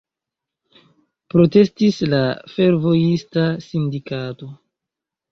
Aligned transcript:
Protestis 1.33 1.99
la 2.13 2.21
fervojista 2.53 3.43
sindikato. 3.67 4.49